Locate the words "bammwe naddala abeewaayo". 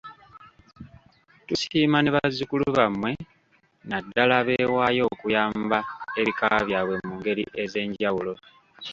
2.77-5.03